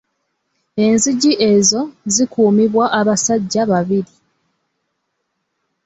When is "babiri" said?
3.71-4.13